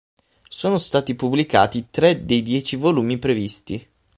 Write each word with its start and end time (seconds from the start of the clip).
Sono 0.49 0.79
stati 0.79 1.13
pubblicati 1.13 1.89
tre 1.91 2.25
dei 2.25 2.41
dieci 2.41 2.75
volumi 2.75 3.19
previsti. 3.19 3.87